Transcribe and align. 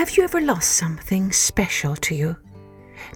Have 0.00 0.16
you 0.16 0.24
ever 0.24 0.40
lost 0.40 0.78
something 0.78 1.30
special 1.30 1.94
to 1.94 2.14
you? 2.14 2.34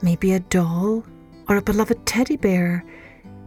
Maybe 0.03 0.35
a 0.35 0.41
doll 0.41 1.03
or 1.49 1.57
a 1.57 1.63
beloved 1.63 2.05
teddy 2.05 2.37
bear, 2.37 2.85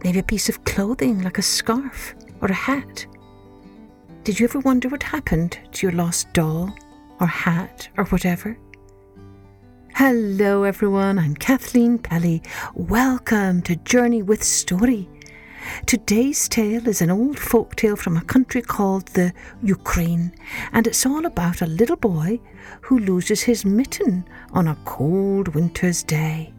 maybe 0.02 0.18
a 0.18 0.24
piece 0.24 0.48
of 0.48 0.64
clothing 0.64 1.22
like 1.22 1.38
a 1.38 1.42
scarf 1.42 2.16
or 2.40 2.48
a 2.48 2.52
hat. 2.52 3.06
Did 4.24 4.40
you 4.40 4.48
ever 4.48 4.58
wonder 4.58 4.88
what 4.88 5.04
happened 5.04 5.56
to 5.70 5.86
your 5.86 5.94
lost 5.94 6.32
doll 6.32 6.74
or 7.20 7.28
hat 7.28 7.88
or 7.96 8.06
whatever? 8.06 8.58
Hello, 9.94 10.64
everyone. 10.64 11.16
I'm 11.16 11.36
Kathleen 11.36 11.96
Pelley. 11.96 12.42
Welcome 12.74 13.62
to 13.62 13.76
Journey 13.76 14.20
with 14.20 14.42
Story. 14.42 15.08
Today's 15.86 16.48
tale 16.48 16.86
is 16.88 17.00
an 17.00 17.10
old 17.10 17.38
folk 17.38 17.76
tale 17.76 17.96
from 17.96 18.16
a 18.16 18.24
country 18.24 18.62
called 18.62 19.06
the 19.08 19.32
Ukraine, 19.62 20.32
and 20.72 20.86
it's 20.86 21.06
all 21.06 21.26
about 21.26 21.62
a 21.62 21.66
little 21.66 21.96
boy 21.96 22.40
who 22.80 22.98
loses 22.98 23.42
his 23.42 23.64
mitten 23.64 24.24
on 24.52 24.68
a 24.68 24.78
cold 24.84 25.48
winter's 25.54 26.02
day. 26.02 26.52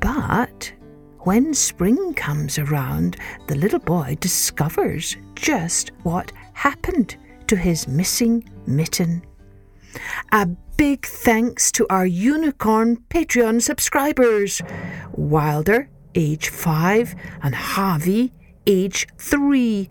But 0.00 0.72
when 1.20 1.54
spring 1.54 2.14
comes 2.14 2.58
around, 2.58 3.16
the 3.46 3.56
little 3.56 3.78
boy 3.78 4.16
discovers 4.20 5.16
just 5.34 5.90
what 6.02 6.32
happened 6.52 7.16
to 7.46 7.56
his 7.56 7.88
missing 7.88 8.48
mitten. 8.66 9.22
A 10.32 10.46
big 10.76 11.06
thanks 11.06 11.70
to 11.72 11.86
our 11.88 12.06
unicorn 12.06 12.96
Patreon 13.08 13.62
subscribers 13.62 14.60
Wilder, 15.12 15.88
age 16.14 16.48
5, 16.48 17.14
and 17.42 17.54
Harvey, 17.54 18.32
age 18.66 19.06
3. 19.18 19.88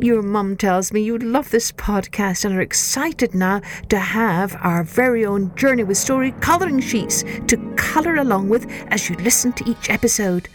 Your 0.00 0.22
mum 0.22 0.56
tells 0.56 0.92
me 0.92 1.00
you 1.00 1.18
love 1.18 1.50
this 1.50 1.72
podcast 1.72 2.44
and 2.44 2.54
are 2.54 2.60
excited 2.60 3.34
now 3.34 3.60
to 3.88 3.98
have 3.98 4.56
our 4.60 4.84
very 4.84 5.26
own 5.26 5.52
Journey 5.56 5.82
with 5.82 5.96
Story 5.96 6.30
colouring 6.40 6.80
sheets 6.80 7.24
to 7.48 7.56
colour 7.76 8.16
along 8.16 8.48
with 8.48 8.70
as 8.88 9.10
you 9.10 9.16
listen 9.16 9.52
to 9.54 9.68
each 9.68 9.90
episode. 9.90 10.48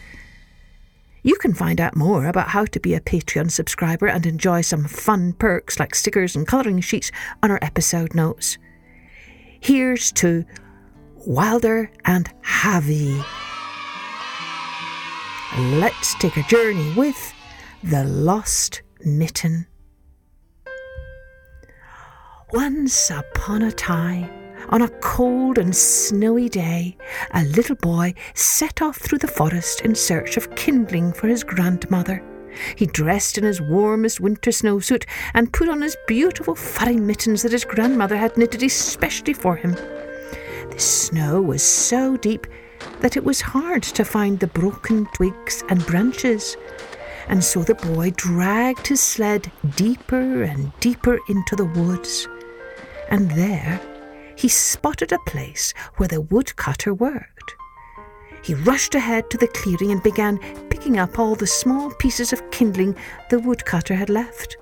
You 1.24 1.36
can 1.36 1.54
find 1.54 1.82
out 1.82 1.96
more 1.96 2.28
about 2.28 2.50
how 2.50 2.66
to 2.66 2.80
be 2.80 2.94
a 2.94 3.02
Patreon 3.02 3.52
subscriber 3.52 4.08
and 4.08 4.26
enjoy 4.26 4.62
some 4.62 4.86
fun 4.86 5.34
perks 5.34 5.80
like 5.80 5.96
stickers 5.96 6.36
and 6.36 6.48
colouring 6.48 6.80
sheets 6.82 7.12
on 7.42 7.52
our 7.52 7.60
episode 7.62 8.14
notes. 8.14 8.58
Here's 9.60 10.12
to 10.14 10.46
Wilder 11.26 11.92
and 12.06 12.30
Harvey. 12.44 13.22
Let's 15.56 16.16
take 16.16 16.36
a 16.38 16.42
journey 16.42 16.92
with 16.96 17.32
the 17.84 18.04
Lost 18.06 18.82
Mitten. 19.06 19.68
Once 22.52 23.12
upon 23.12 23.62
a 23.62 23.72
time, 23.72 24.32
on 24.70 24.82
a 24.82 24.90
cold 25.02 25.60
and 25.60 25.76
snowy 25.76 26.50
day, 26.50 26.98
a 27.36 27.44
little 27.44 27.76
boy 27.76 28.16
set 28.34 28.82
off 28.82 28.98
through 28.98 29.20
the 29.20 29.28
forest 29.28 29.82
in 29.82 29.94
search 29.94 30.38
of 30.38 30.56
kindling 30.56 31.14
for 31.14 31.28
his 31.28 31.44
grandmother. 31.44 32.24
He 32.76 32.88
dressed 32.88 33.38
in 33.38 33.44
his 33.44 33.62
warmest 33.62 34.20
winter 34.20 34.50
snowsuit 34.50 35.06
and 35.36 35.54
put 35.54 35.70
on 35.70 35.84
his 35.84 35.96
beautiful 36.08 36.56
furry 36.56 36.98
mittens 36.98 37.44
that 37.44 37.52
his 37.52 37.64
grandmother 37.64 38.18
had 38.18 38.38
knitted 38.38 38.64
especially 38.64 39.34
for 39.34 39.56
him. 39.56 39.74
The 40.72 40.80
snow 40.80 41.44
was 41.44 41.62
so 41.62 42.18
deep 42.18 42.48
that 43.00 43.18
it 43.18 43.24
was 43.24 43.42
hard 43.42 43.84
to 43.84 44.06
find 44.06 44.40
the 44.40 44.48
broken 44.48 45.06
twigs 45.14 45.64
and 45.70 45.86
branches, 45.86 46.58
and 47.28 47.44
so 47.44 47.64
the 47.64 47.76
boy 47.76 48.12
dragged 48.12 48.88
his 48.88 49.02
sled 49.02 49.52
deeper 49.76 50.44
and 50.44 50.72
deeper 50.80 51.20
into 51.30 51.56
the 51.56 51.66
woods. 51.66 52.28
And 53.10 53.32
there 53.32 53.80
he 54.36 54.48
spotted 54.48 55.12
a 55.12 55.20
place 55.20 55.74
where 55.98 56.10
the 56.10 56.22
woodcutter 56.22 56.94
worked. 56.94 57.56
He 58.44 58.54
rushed 58.54 58.94
ahead 58.96 59.30
to 59.30 59.38
the 59.38 59.48
clearing 59.48 59.92
and 59.92 60.04
began 60.04 60.38
picking 60.70 61.00
up 61.00 61.18
all 61.18 61.36
the 61.36 61.48
small 61.48 61.92
pieces 61.92 62.34
of 62.34 62.52
kindling 62.52 62.96
the 63.30 63.40
woodcutter 63.40 63.96
had 63.96 64.10
left. 64.10 64.58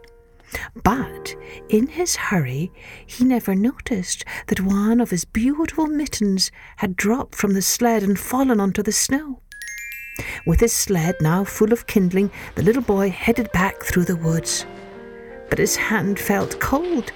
But 0.84 1.36
in 1.70 1.88
his 1.88 2.16
hurry, 2.16 2.72
he 3.06 3.24
never 3.24 3.56
noticed 3.56 4.26
that 4.48 4.62
one 4.62 5.00
of 5.00 5.10
his 5.10 5.26
beautiful 5.26 5.88
mittens 5.88 6.52
had 6.78 6.96
dropped 6.96 7.36
from 7.36 7.54
the 7.54 7.62
sled 7.62 8.04
and 8.04 8.20
fallen 8.20 8.60
onto 8.60 8.84
the 8.84 8.92
snow. 8.92 9.42
With 10.46 10.60
his 10.60 10.74
sled 10.74 11.16
now 11.22 11.44
full 11.44 11.72
of 11.72 11.88
kindling, 11.88 12.32
the 12.56 12.64
little 12.64 12.82
boy 12.82 13.10
headed 13.10 13.52
back 13.52 13.84
through 13.84 14.06
the 14.06 14.16
woods. 14.16 14.66
But 15.50 15.60
his 15.60 15.76
hand 15.76 16.20
felt 16.20 16.60
cold. 16.60 17.12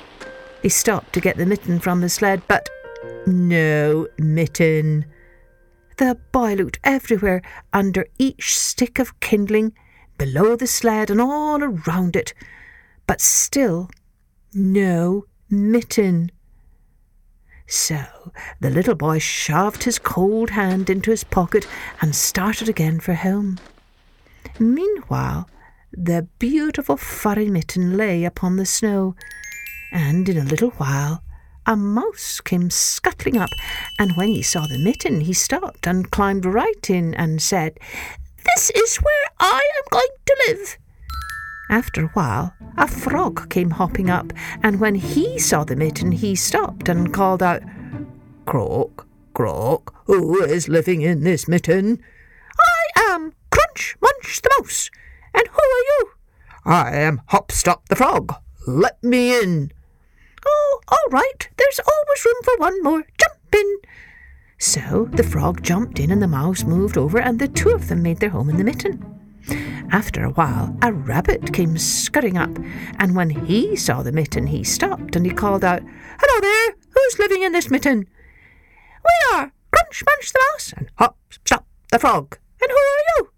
He 0.61 0.69
stopped 0.69 1.13
to 1.13 1.21
get 1.21 1.37
the 1.37 1.45
mitten 1.45 1.79
from 1.79 2.01
the 2.01 2.09
sled, 2.09 2.41
but 2.47 2.69
no 3.27 4.07
mitten. 4.17 5.05
The 5.97 6.17
boy 6.31 6.55
looked 6.55 6.79
everywhere, 6.83 7.41
under 7.71 8.05
each 8.17 8.57
stick 8.57 8.99
of 8.99 9.19
kindling, 9.19 9.73
below 10.17 10.55
the 10.55 10.67
sled, 10.67 11.09
and 11.09 11.21
all 11.21 11.63
around 11.63 12.15
it, 12.15 12.33
but 13.07 13.21
still 13.21 13.89
no 14.53 15.25
mitten. 15.49 16.31
So 17.67 18.05
the 18.59 18.69
little 18.69 18.95
boy 18.95 19.19
shoved 19.19 19.83
his 19.83 19.99
cold 19.99 20.51
hand 20.51 20.89
into 20.89 21.11
his 21.11 21.23
pocket 21.23 21.67
and 22.01 22.15
started 22.15 22.69
again 22.69 22.99
for 22.99 23.15
home. 23.15 23.57
Meanwhile, 24.59 25.49
the 25.91 26.27
beautiful 26.39 26.97
furry 26.97 27.49
mitten 27.49 27.97
lay 27.97 28.23
upon 28.25 28.57
the 28.57 28.65
snow, 28.65 29.15
and 29.91 30.27
in 30.29 30.37
a 30.37 30.43
little 30.43 30.71
while 30.71 31.23
a 31.65 31.75
mouse 31.75 32.41
came 32.41 32.69
scuttling 32.69 33.37
up, 33.37 33.49
and 33.97 34.15
when 34.15 34.27
he 34.27 34.41
saw 34.43 34.67
the 34.67 34.77
mitten, 34.77 35.21
he 35.21 35.33
stopped 35.33 35.87
and 35.87 36.11
climbed 36.11 36.45
right 36.45 36.89
in 36.89 37.15
and 37.15 37.41
said, 37.41 37.79
This 38.43 38.69
is 38.71 38.97
where 38.97 39.25
I 39.39 39.67
am 39.77 39.83
going 39.89 40.15
to 40.25 40.45
live. 40.47 40.77
After 41.69 42.05
a 42.05 42.09
while, 42.09 42.53
a 42.77 42.87
frog 42.87 43.49
came 43.49 43.71
hopping 43.71 44.09
up, 44.09 44.31
and 44.61 44.79
when 44.79 44.95
he 44.95 45.39
saw 45.39 45.63
the 45.63 45.75
mitten, 45.75 46.11
he 46.11 46.35
stopped 46.35 46.89
and 46.89 47.13
called 47.13 47.41
out, 47.41 47.63
Croak, 48.45 49.07
Croak, 49.33 49.93
who 50.05 50.43
is 50.43 50.69
living 50.69 51.01
in 51.01 51.23
this 51.23 51.47
mitten? 51.47 52.03
I 52.59 53.11
am 53.11 53.33
Crunch 53.49 53.97
Munch 54.01 54.41
the 54.41 54.49
Mouse. 54.59 54.91
And 55.33 55.47
who 55.47 55.59
are 55.59 55.59
you? 55.59 56.09
I 56.65 56.95
am 56.95 57.21
Hopstop 57.29 57.87
the 57.89 57.95
Frog. 57.95 58.33
Let 58.67 59.03
me 59.03 59.37
in. 59.41 59.71
Oh, 60.45 60.81
all 60.87 61.09
right. 61.09 61.49
There's 61.57 61.79
always 61.79 62.25
room 62.25 62.43
for 62.43 62.57
one 62.57 62.83
more. 62.83 63.03
Jump 63.19 63.55
in. 63.55 63.77
So 64.57 65.09
the 65.11 65.23
frog 65.23 65.63
jumped 65.63 65.99
in, 65.99 66.11
and 66.11 66.21
the 66.21 66.27
mouse 66.27 66.63
moved 66.63 66.97
over, 66.97 67.19
and 67.19 67.39
the 67.39 67.47
two 67.47 67.69
of 67.69 67.87
them 67.87 68.03
made 68.03 68.19
their 68.19 68.29
home 68.29 68.49
in 68.49 68.57
the 68.57 68.63
mitten. 68.63 69.14
After 69.91 70.23
a 70.23 70.31
while, 70.31 70.75
a 70.81 70.91
rabbit 70.91 71.53
came 71.53 71.77
scurrying 71.77 72.37
up, 72.37 72.51
and 72.99 73.15
when 73.15 73.29
he 73.29 73.75
saw 73.75 74.01
the 74.03 74.11
mitten, 74.11 74.47
he 74.47 74.63
stopped 74.63 75.15
and 75.15 75.25
he 75.25 75.31
called 75.31 75.63
out, 75.63 75.83
Hello 76.19 76.41
there! 76.41 76.75
Who's 76.93 77.19
living 77.19 77.43
in 77.43 77.51
this 77.51 77.69
mitten? 77.69 78.07
We 79.03 79.37
are 79.37 79.51
Crunch 79.71 80.03
Munch 80.05 80.33
the 80.33 80.39
Mouse 80.51 80.73
and 80.75 80.89
Hop 80.97 81.17
Stop 81.29 81.67
the 81.91 81.99
Frog. 81.99 82.37
And 82.61 82.71
who 82.71 82.75
are 82.75 83.17
you? 83.17 83.29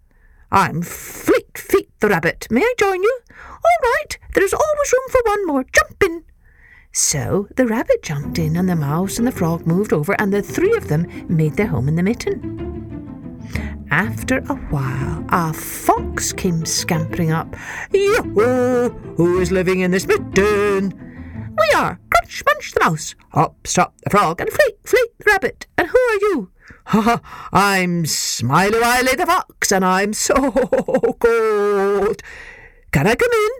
I'm 0.50 0.82
Fleet 0.82 1.58
Feet 1.58 1.90
the 2.00 2.08
Rabbit. 2.08 2.46
May 2.50 2.62
I 2.62 2.74
join 2.78 3.02
you? 3.02 3.20
All 3.30 3.90
right, 3.90 4.18
there's 4.34 4.54
always 4.54 4.92
room 4.92 5.10
for 5.10 5.20
one 5.24 5.46
more. 5.46 5.64
Jump 5.72 6.02
in. 6.02 6.24
So 6.92 7.48
the 7.56 7.66
rabbit 7.66 8.02
jumped 8.02 8.38
in, 8.38 8.56
and 8.56 8.68
the 8.68 8.74
mouse 8.74 9.18
and 9.18 9.26
the 9.26 9.32
frog 9.32 9.66
moved 9.66 9.92
over, 9.92 10.16
and 10.18 10.32
the 10.32 10.42
three 10.42 10.74
of 10.74 10.88
them 10.88 11.06
made 11.28 11.54
their 11.54 11.66
home 11.66 11.88
in 11.88 11.96
the 11.96 12.02
mitten. 12.02 12.97
After 13.90 14.38
a 14.38 14.54
while, 14.70 15.24
a 15.30 15.52
fox 15.52 16.32
came 16.32 16.66
scampering 16.66 17.32
up. 17.32 17.56
Yoo-hoo! 17.92 18.90
Who 19.16 19.40
is 19.40 19.50
living 19.50 19.80
in 19.80 19.90
this 19.90 20.06
mitten? 20.06 20.92
We 21.58 21.74
are 21.74 21.98
Crunch 22.10 22.42
Munch 22.46 22.72
the 22.72 22.80
Mouse, 22.80 23.14
Hop 23.30 23.66
Stop 23.66 23.94
the 24.02 24.10
Frog, 24.10 24.40
and 24.40 24.50
Fleet 24.50 24.76
Fleet 24.84 25.18
the 25.18 25.24
Rabbit. 25.26 25.66
And 25.78 25.88
who 25.88 25.98
are 25.98 26.20
you? 26.20 26.50
Ha 26.86 27.00
ha! 27.22 27.48
I'm 27.52 28.04
Smiley 28.04 28.78
Wiley 28.78 29.14
the 29.14 29.26
Fox, 29.26 29.72
and 29.72 29.84
I'm 29.84 30.12
so 30.12 30.34
cold. 31.18 32.22
Can 32.92 33.06
I 33.06 33.14
come 33.14 33.32
in? 33.32 33.50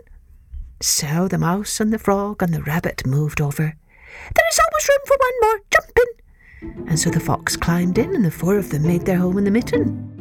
So 0.81 1.27
the 1.27 1.39
mouse 1.39 1.79
and 1.79 1.91
the 1.91 1.99
frog 1.99 2.43
and 2.43 2.53
the 2.53 2.61
rabbit 2.61 3.05
moved 3.05 3.41
over. 3.41 3.63
There 3.63 4.49
is 4.51 4.59
always 4.59 4.89
room 4.89 4.99
for 5.05 5.17
one 5.19 5.33
more. 5.41 5.59
Jump 5.71 5.91
in. 5.97 6.89
And 6.89 6.99
so 6.99 7.09
the 7.09 7.19
fox 7.19 7.57
climbed 7.57 7.97
in, 7.97 8.15
and 8.15 8.23
the 8.23 8.31
four 8.31 8.57
of 8.57 8.69
them 8.69 8.83
made 8.83 9.05
their 9.05 9.17
home 9.17 9.37
in 9.37 9.43
the 9.43 9.51
mitten. 9.51 10.18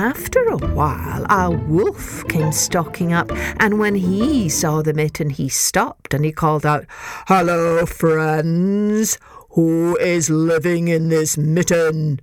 After 0.00 0.42
a 0.48 0.56
while, 0.56 1.26
a 1.28 1.50
wolf 1.50 2.26
came 2.26 2.52
stalking 2.52 3.12
up, 3.12 3.30
and 3.60 3.78
when 3.78 3.94
he 3.94 4.48
saw 4.48 4.80
the 4.80 4.94
mitten, 4.94 5.28
he 5.28 5.50
stopped 5.50 6.14
and 6.14 6.24
he 6.24 6.32
called 6.32 6.64
out, 6.64 6.86
Hello, 7.28 7.84
friends! 7.84 9.18
Who 9.50 9.98
is 9.98 10.30
living 10.30 10.88
in 10.88 11.10
this 11.10 11.36
mitten? 11.36 12.18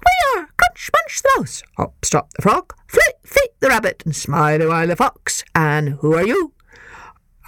We 0.00 0.40
are 0.40 0.48
Crunch 0.56 0.90
Munch 0.92 1.22
the 1.22 1.30
Mouse, 1.38 1.62
Hop 1.76 2.04
Stop 2.04 2.34
the 2.34 2.42
Frog, 2.42 2.74
Flit 2.88 3.20
Fleet 3.22 3.60
the 3.60 3.68
Rabbit, 3.68 4.02
and 4.04 4.16
Smiley 4.16 4.86
the 4.88 4.96
Fox. 4.96 5.44
And 5.54 5.90
who 5.90 6.14
are 6.14 6.26
you? 6.26 6.52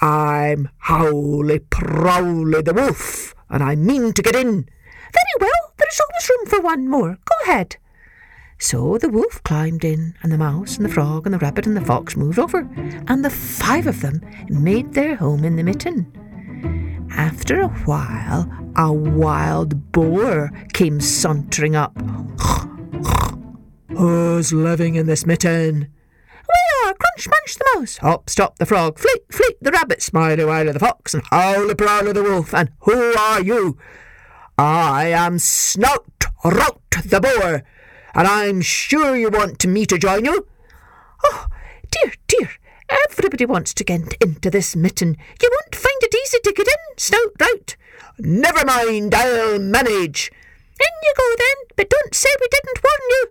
I'm 0.00 0.68
Howly 0.78 1.58
Prowly 1.58 2.62
the 2.62 2.72
Wolf, 2.72 3.34
and 3.50 3.64
I 3.64 3.74
mean 3.74 4.12
to 4.12 4.22
get 4.22 4.36
in. 4.36 4.68
Very 5.12 5.36
well, 5.40 5.72
there 5.76 5.88
is 5.90 6.00
always 6.00 6.30
room 6.30 6.46
for 6.46 6.60
one 6.60 6.88
more. 6.88 7.18
Go 7.24 7.50
ahead. 7.50 7.78
So 8.58 8.96
the 8.96 9.08
wolf 9.10 9.42
climbed 9.42 9.84
in, 9.84 10.14
and 10.22 10.32
the 10.32 10.38
mouse, 10.38 10.76
and 10.76 10.84
the 10.84 10.92
frog, 10.92 11.26
and 11.26 11.34
the 11.34 11.38
rabbit, 11.38 11.66
and 11.66 11.76
the 11.76 11.84
fox 11.84 12.16
moved 12.16 12.38
over, 12.38 12.60
and 13.06 13.24
the 13.24 13.30
five 13.30 13.86
of 13.86 14.00
them 14.00 14.20
made 14.48 14.94
their 14.94 15.14
home 15.16 15.44
in 15.44 15.56
the 15.56 15.62
mitten. 15.62 16.10
After 17.14 17.60
a 17.60 17.68
while, 17.68 18.50
a 18.76 18.92
wild 18.92 19.92
boar 19.92 20.50
came 20.72 21.00
sauntering 21.00 21.76
up. 21.76 21.96
Who's 23.88 24.52
living 24.52 24.94
in 24.94 25.06
this 25.06 25.26
mitten? 25.26 25.88
We 26.48 26.88
are 26.88 26.94
Crunch 26.94 27.28
Munch 27.28 27.54
the 27.56 27.66
mouse, 27.74 27.98
Hop, 27.98 28.30
stop 28.30 28.58
the 28.58 28.66
frog, 28.66 28.98
fleet, 28.98 29.22
fleet 29.30 29.56
the 29.60 29.70
rabbit, 29.70 30.00
Smiley 30.02 30.44
Wiley 30.44 30.72
the 30.72 30.78
fox, 30.78 31.12
and 31.14 31.22
Howler 31.30 31.74
Prowler 31.74 32.12
the 32.12 32.22
wolf. 32.22 32.54
And 32.54 32.70
who 32.80 33.14
are 33.18 33.42
you? 33.42 33.76
I 34.58 35.08
am 35.08 35.38
Snout 35.38 36.06
Rout 36.44 36.80
the 37.04 37.20
boar, 37.20 37.64
and 38.16 38.26
I'm 38.26 38.62
sure 38.62 39.14
you 39.14 39.28
want 39.28 39.66
me 39.66 39.84
to 39.84 39.98
join 39.98 40.24
you. 40.24 40.46
Oh, 41.22 41.46
dear, 41.90 42.14
dear, 42.26 42.50
everybody 43.08 43.44
wants 43.44 43.74
to 43.74 43.84
get 43.84 44.14
into 44.22 44.50
this 44.50 44.74
mitten. 44.74 45.18
You 45.40 45.50
won't 45.52 45.74
find 45.74 46.02
it 46.02 46.14
easy 46.24 46.38
to 46.42 46.52
get 46.52 46.66
in, 46.66 46.96
Snout 46.96 47.32
Rout. 47.38 47.76
Never 48.18 48.64
mind, 48.64 49.14
I'll 49.14 49.58
manage. 49.58 50.32
In 50.80 50.86
you 51.02 51.12
go 51.16 51.34
then, 51.36 51.56
but 51.76 51.90
don't 51.90 52.14
say 52.14 52.30
we 52.40 52.48
didn't 52.50 52.82
warn 52.82 53.10
you. 53.10 53.26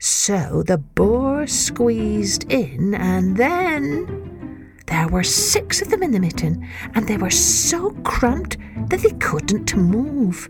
So 0.00 0.62
the 0.64 0.78
boar 0.78 1.46
squeezed 1.46 2.50
in, 2.50 2.94
and 2.94 3.36
then 3.36 4.72
there 4.86 5.06
were 5.06 5.22
six 5.22 5.80
of 5.80 5.90
them 5.90 6.02
in 6.02 6.10
the 6.10 6.20
mitten, 6.20 6.68
and 6.94 7.06
they 7.06 7.16
were 7.16 7.30
so 7.30 7.90
cramped 8.02 8.56
that 8.88 9.00
they 9.00 9.12
couldn't 9.20 9.76
move. 9.76 10.48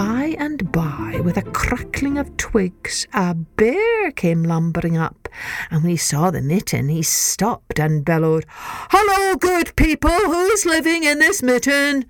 By 0.00 0.34
and 0.38 0.72
by, 0.72 1.20
with 1.22 1.36
a 1.36 1.42
crackling 1.42 2.16
of 2.16 2.34
twigs, 2.38 3.06
a 3.12 3.34
bear 3.34 4.10
came 4.12 4.42
lumbering 4.42 4.96
up, 4.96 5.28
and 5.70 5.82
when 5.82 5.90
he 5.90 5.98
saw 5.98 6.30
the 6.30 6.40
mitten, 6.40 6.88
he 6.88 7.02
stopped 7.02 7.78
and 7.78 8.02
bellowed, 8.02 8.46
Hello, 8.48 9.36
good 9.36 9.76
people, 9.76 10.08
who's 10.08 10.64
living 10.64 11.04
in 11.04 11.18
this 11.18 11.42
mitten? 11.42 12.06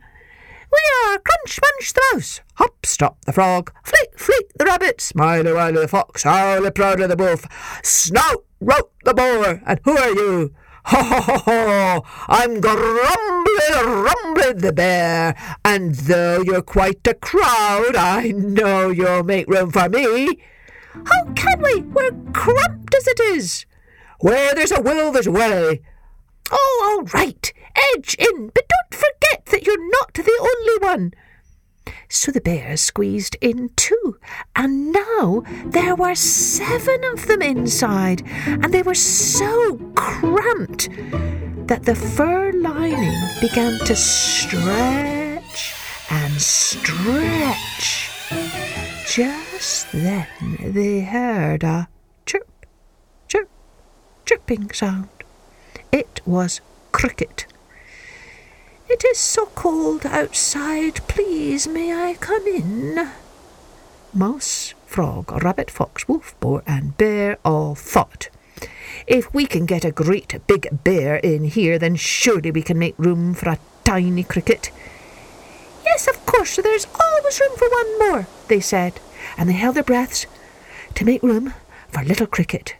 We 0.71 0.79
are 1.09 1.19
Crunch 1.19 1.59
Munch 1.61 1.93
the 1.93 2.01
mouse, 2.13 2.41
Hop, 2.59 2.87
stop 2.87 3.25
the 3.25 3.33
frog, 3.33 3.73
Fleet, 3.83 4.17
fleet 4.17 4.53
the 4.57 4.67
rabbit, 4.67 5.01
Smiley 5.01 5.53
Wiley 5.53 5.81
the 5.81 5.89
fox, 5.89 6.23
Howler 6.23 6.71
Prowler 6.71 7.09
the 7.09 7.17
wolf, 7.17 7.45
Snout 7.83 8.45
Rout 8.61 8.93
the 9.05 9.15
boar, 9.15 9.63
and 9.67 9.81
who 9.85 9.99
are 9.99 10.11
you? 10.11 10.55
Ho, 10.87 11.03
ho, 11.03 11.21
ho, 11.21 11.39
ho! 11.45 12.05
I'm 12.29 12.61
Grumbly 12.61 13.51
Rumbly 13.71 14.53
the 14.55 14.73
bear, 14.73 15.37
and 15.65 15.95
though 15.95 16.43
you're 16.43 16.63
quite 16.63 17.07
a 17.07 17.15
crowd, 17.15 17.95
I 17.97 18.33
know 18.35 18.89
you'll 18.89 19.23
make 19.23 19.49
room 19.49 19.71
for 19.71 19.89
me. 19.89 20.41
How 20.93 21.25
can 21.35 21.63
we? 21.63 21.83
We're 21.83 22.13
cramped 22.33 22.95
as 22.95 23.07
it 23.07 23.21
is. 23.21 23.67
Where 24.21 24.55
there's 24.55 24.73
a 24.73 24.81
will, 24.81 25.13
there's 25.13 25.27
a 25.27 25.33
way. 25.33 25.83
Oh, 26.51 26.97
all 26.99 27.05
right. 27.15 27.53
Edge 27.95 28.17
in, 28.19 28.49
but 28.49 28.69
don't 28.69 29.01
forget 29.01 29.47
that 29.47 29.67
you're 29.67 29.91
not 29.91 30.15
the 30.15 30.39
only 30.41 30.79
one. 30.87 31.15
So 32.09 32.33
the 32.33 32.41
bear 32.41 32.77
squeezed 32.77 33.37
in 33.41 33.71
too, 33.77 34.19
and 34.57 34.93
now 34.93 35.43
there 35.67 35.95
were 35.95 36.15
seven 36.15 37.03
of 37.13 37.27
them 37.27 37.43
inside, 37.43 38.23
and 38.47 38.73
they 38.73 38.83
were 38.83 38.95
so 38.95 39.77
cramped 39.95 40.89
that 41.69 41.85
the 41.85 41.95
fur 41.95 42.53
lining 42.53 43.17
began 43.41 43.79
to 43.87 43.95
stretch 43.97 45.75
and 46.11 46.33
stretch. 46.41 48.11
Just 49.07 49.93
then 49.93 50.27
they 50.61 51.01
heard 51.01 51.63
a 51.65 51.89
chirp, 52.27 52.67
chirp, 53.29 53.49
chirping 54.25 54.71
sound. 54.73 55.09
It 55.93 56.21
was 56.25 56.61
Cricket. 56.93 57.47
It 58.93 59.05
is 59.05 59.19
so 59.19 59.47
cold 59.55 60.05
outside. 60.05 60.97
Please, 61.07 61.69
may 61.69 61.95
I 61.95 62.15
come 62.15 62.45
in? 62.49 63.09
Mouse, 64.13 64.75
frog, 64.85 65.31
rabbit, 65.45 65.71
fox, 65.71 66.09
wolf, 66.09 66.35
boar, 66.41 66.65
and 66.67 66.97
bear 66.97 67.39
all 67.45 67.77
thought. 67.77 68.31
If 69.07 69.33
we 69.33 69.47
can 69.47 69.65
get 69.65 69.85
a 69.85 69.93
great 69.93 70.45
big 70.49 70.83
bear 70.83 71.17
in 71.17 71.45
here, 71.45 71.79
then 71.79 71.95
surely 71.95 72.51
we 72.51 72.63
can 72.63 72.81
make 72.81 72.99
room 72.99 73.33
for 73.33 73.51
a 73.51 73.61
tiny 73.85 74.25
cricket. 74.25 74.73
Yes, 75.85 76.09
of 76.09 76.27
course, 76.27 76.57
there's 76.57 76.89
always 76.99 77.41
room 77.41 77.57
for 77.57 77.69
one 77.71 77.99
more, 78.01 78.27
they 78.49 78.61
said, 78.61 78.99
and 79.39 79.49
they 79.49 79.55
held 79.55 79.77
their 79.77 79.85
breaths 79.85 80.27
to 80.95 81.05
make 81.05 81.23
room 81.23 81.55
for 81.91 82.03
little 82.03 82.27
cricket. 82.27 82.75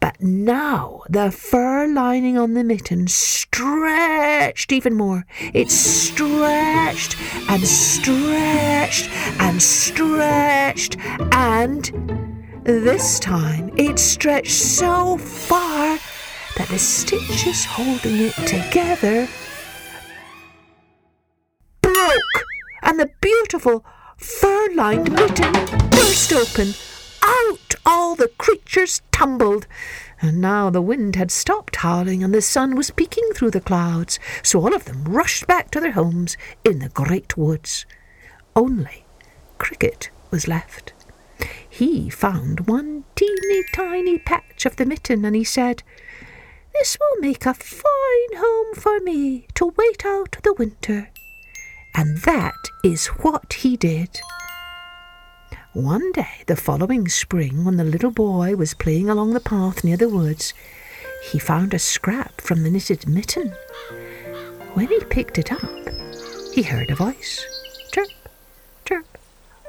But 0.00 0.20
now 0.22 1.02
the 1.08 1.30
fur 1.30 1.86
lining 1.86 2.38
on 2.38 2.54
the 2.54 2.62
mitten 2.62 3.08
stretched 3.08 4.72
even 4.72 4.94
more. 4.94 5.26
It 5.52 5.70
stretched 5.70 7.16
and 7.48 7.66
stretched 7.66 9.10
and 9.40 9.60
stretched, 9.60 10.96
and 11.32 11.90
this 12.64 13.18
time 13.18 13.72
it 13.76 13.98
stretched 13.98 14.52
so 14.52 15.18
far 15.18 15.98
that 16.56 16.68
the 16.68 16.78
stitches 16.78 17.64
holding 17.64 18.18
it 18.20 18.34
together 18.46 19.28
broke, 21.82 22.44
and 22.82 23.00
the 23.00 23.10
beautiful 23.20 23.84
fur 24.16 24.68
lined 24.74 25.10
mitten 25.12 25.52
burst 25.90 26.32
open. 26.32 26.74
Out 27.22 27.67
all 27.88 28.14
the 28.14 28.28
creatures 28.36 29.00
tumbled. 29.10 29.66
And 30.20 30.42
now 30.42 30.68
the 30.68 30.82
wind 30.82 31.16
had 31.16 31.30
stopped 31.30 31.76
howling 31.76 32.22
and 32.22 32.34
the 32.34 32.42
sun 32.42 32.76
was 32.76 32.90
peeking 32.90 33.30
through 33.34 33.52
the 33.52 33.62
clouds, 33.62 34.20
so 34.42 34.60
all 34.60 34.74
of 34.74 34.84
them 34.84 35.04
rushed 35.04 35.46
back 35.46 35.70
to 35.70 35.80
their 35.80 35.92
homes 35.92 36.36
in 36.64 36.80
the 36.80 36.90
great 36.90 37.36
woods. 37.36 37.86
Only 38.54 39.06
Cricket 39.56 40.10
was 40.30 40.46
left. 40.46 40.92
He 41.68 42.10
found 42.10 42.68
one 42.68 43.04
teeny 43.16 43.64
tiny 43.72 44.18
patch 44.18 44.66
of 44.66 44.76
the 44.76 44.84
mitten 44.84 45.24
and 45.24 45.34
he 45.34 45.44
said, 45.44 45.82
This 46.74 46.98
will 47.00 47.20
make 47.20 47.46
a 47.46 47.54
fine 47.54 48.36
home 48.36 48.74
for 48.74 49.00
me 49.00 49.46
to 49.54 49.72
wait 49.78 50.04
out 50.04 50.36
the 50.42 50.52
winter. 50.52 51.10
And 51.94 52.18
that 52.18 52.68
is 52.84 53.06
what 53.06 53.54
he 53.54 53.76
did. 53.76 54.20
One 55.74 56.12
day, 56.12 56.44
the 56.46 56.56
following 56.56 57.08
spring, 57.08 57.62
when 57.62 57.76
the 57.76 57.84
little 57.84 58.10
boy 58.10 58.56
was 58.56 58.72
playing 58.72 59.10
along 59.10 59.34
the 59.34 59.40
path 59.40 59.84
near 59.84 59.98
the 59.98 60.08
woods, 60.08 60.54
he 61.30 61.38
found 61.38 61.74
a 61.74 61.78
scrap 61.78 62.40
from 62.40 62.62
the 62.62 62.70
knitted 62.70 63.06
mitten. 63.06 63.52
When 64.72 64.88
he 64.88 64.98
picked 65.00 65.36
it 65.36 65.52
up, 65.52 65.60
he 66.54 66.62
heard 66.62 66.90
a 66.90 66.94
voice 66.94 67.44
Chirp, 67.92 68.08
chirp. 68.86 69.18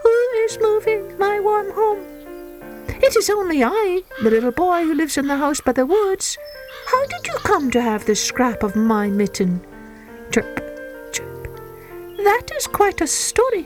Who 0.01 0.09
is 0.45 0.57
moving 0.61 1.17
my 1.17 1.37
warm 1.41 1.69
home? 1.73 2.05
It 2.87 3.17
is 3.17 3.29
only 3.29 3.61
I, 3.61 4.01
the 4.23 4.29
little 4.29 4.51
boy 4.51 4.83
who 4.83 4.93
lives 4.93 5.17
in 5.17 5.27
the 5.27 5.35
house 5.35 5.59
by 5.59 5.73
the 5.73 5.85
woods. 5.85 6.37
How 6.85 7.05
did 7.07 7.27
you 7.27 7.35
come 7.43 7.69
to 7.71 7.81
have 7.81 8.05
this 8.05 8.23
scrap 8.23 8.63
of 8.63 8.73
my 8.73 9.09
mitten? 9.09 9.59
Chirp, 10.31 10.61
chirp. 11.11 11.43
That 12.23 12.51
is 12.55 12.67
quite 12.67 13.01
a 13.01 13.07
story. 13.07 13.65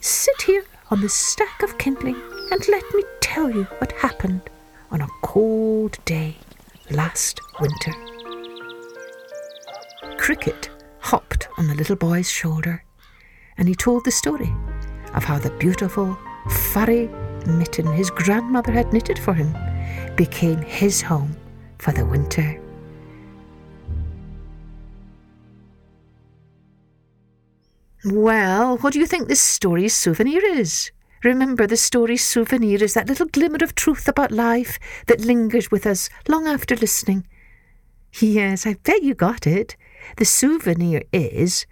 Sit 0.00 0.42
here 0.42 0.64
on 0.90 1.00
the 1.00 1.08
stack 1.08 1.62
of 1.62 1.78
kindling 1.78 2.16
and 2.50 2.68
let 2.68 2.84
me 2.94 3.02
tell 3.20 3.50
you 3.50 3.64
what 3.78 3.92
happened 3.92 4.40
on 4.90 5.00
a 5.00 5.08
cold 5.22 5.98
day 6.04 6.36
last 6.90 7.40
winter. 7.60 7.92
Cricket 10.16 10.70
hopped 11.00 11.48
on 11.58 11.66
the 11.66 11.74
little 11.74 11.96
boy's 11.96 12.30
shoulder 12.30 12.84
and 13.58 13.68
he 13.68 13.74
told 13.74 14.04
the 14.04 14.10
story 14.10 14.52
of 15.14 15.24
how 15.24 15.38
the 15.38 15.50
beautiful 15.58 16.16
furry 16.72 17.08
mitten 17.46 17.86
his 17.92 18.10
grandmother 18.10 18.72
had 18.72 18.92
knitted 18.92 19.18
for 19.18 19.34
him 19.34 19.56
became 20.14 20.58
his 20.58 21.02
home 21.02 21.36
for 21.78 21.92
the 21.92 22.06
winter. 22.06 22.60
Well, 28.06 28.76
what 28.78 28.92
do 28.92 29.00
you 29.00 29.06
think 29.06 29.26
this 29.26 29.40
story's 29.40 29.92
souvenir 29.92 30.40
is? 30.44 30.92
Remember, 31.24 31.66
the 31.66 31.76
story's 31.76 32.24
souvenir 32.24 32.80
is 32.80 32.94
that 32.94 33.08
little 33.08 33.26
glimmer 33.26 33.58
of 33.60 33.74
truth 33.74 34.06
about 34.06 34.30
life 34.30 34.78
that 35.08 35.22
lingers 35.22 35.72
with 35.72 35.88
us 35.88 36.08
long 36.28 36.46
after 36.46 36.76
listening. 36.76 37.26
Yes, 38.20 38.64
I 38.64 38.74
bet 38.74 39.02
you 39.02 39.14
got 39.14 39.44
it. 39.44 39.76
The 40.18 40.24
souvenir 40.24 41.02
is 41.12 41.66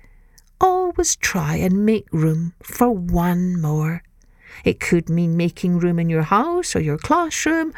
always 0.60 1.14
try 1.14 1.54
and 1.54 1.86
make 1.86 2.08
room 2.10 2.54
for 2.64 2.90
one 2.90 3.60
more. 3.60 4.02
It 4.64 4.80
could 4.80 5.08
mean 5.08 5.36
making 5.36 5.78
room 5.78 6.00
in 6.00 6.10
your 6.10 6.22
house 6.22 6.74
or 6.74 6.80
your 6.80 6.98
classroom 6.98 7.72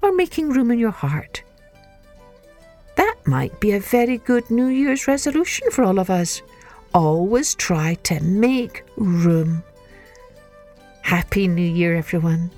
or 0.00 0.12
making 0.12 0.50
room 0.50 0.70
in 0.70 0.78
your 0.78 0.92
heart. 0.92 1.42
That 2.94 3.16
might 3.26 3.58
be 3.58 3.72
a 3.72 3.80
very 3.80 4.18
good 4.18 4.48
New 4.48 4.68
Year's 4.68 5.08
resolution 5.08 5.72
for 5.72 5.82
all 5.82 5.98
of 5.98 6.08
us 6.08 6.40
always 6.96 7.54
try 7.54 7.92
to 8.04 8.18
make 8.20 8.82
room. 8.96 9.62
Happy 11.02 11.46
New 11.46 11.60
Year, 11.60 11.94
everyone. 11.94 12.50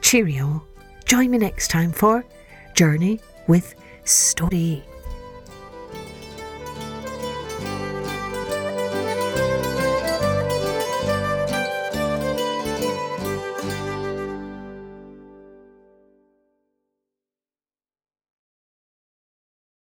Cheerio. 0.00 0.64
Join 1.04 1.30
me 1.30 1.36
next 1.36 1.68
time 1.68 1.92
for 1.92 2.24
Journey 2.74 3.20
with 3.46 3.74
Story. 4.04 4.82